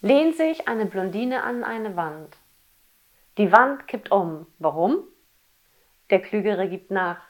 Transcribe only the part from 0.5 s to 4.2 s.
eine Blondine an eine Wand. Die Wand kippt